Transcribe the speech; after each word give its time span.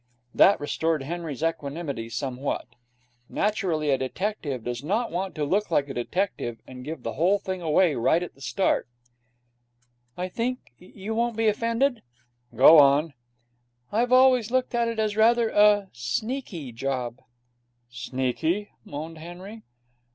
This 0.33 0.59
restored 0.59 1.03
Henry's 1.03 1.43
equanimity 1.43 2.09
somewhat. 2.09 2.65
Naturally 3.29 3.91
a 3.91 3.99
detective 3.99 4.63
does 4.63 4.83
not 4.83 5.11
want 5.11 5.35
to 5.35 5.45
look 5.45 5.69
like 5.69 5.89
a 5.89 5.93
detective 5.93 6.57
and 6.65 6.83
give 6.83 7.03
the 7.03 7.13
whole 7.13 7.37
thing 7.37 7.61
away 7.61 7.93
right 7.93 8.23
at 8.23 8.33
the 8.33 8.41
start. 8.41 8.87
'I 10.17 10.29
think 10.29 10.71
you 10.79 11.13
won't 11.13 11.37
be 11.37 11.47
offended?' 11.49 12.01
'Go 12.55 12.79
on.' 12.79 13.13
'I've 13.91 14.11
always 14.11 14.49
looked 14.49 14.73
on 14.73 14.89
it 14.89 14.97
as 14.97 15.15
rather 15.15 15.49
a 15.49 15.87
sneaky 15.93 16.71
job.' 16.71 17.21
'Sneaky!' 17.91 18.71
moaned 18.83 19.19
Henry. 19.19 19.61